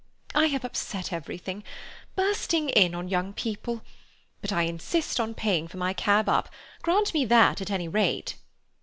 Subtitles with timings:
[0.33, 1.63] "I have upset everything.
[2.15, 3.83] Bursting in on young people!
[4.41, 6.49] But I insist on paying for my cab up.
[6.81, 8.33] Grant that, at any rate."